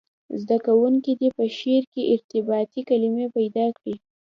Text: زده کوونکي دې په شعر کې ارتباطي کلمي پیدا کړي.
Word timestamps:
زده 0.41 0.57
کوونکي 0.65 1.11
دې 1.19 1.29
په 1.37 1.45
شعر 1.57 1.83
کې 1.93 2.09
ارتباطي 2.13 2.81
کلمي 2.89 3.25
پیدا 3.37 3.65
کړي. 3.77 3.95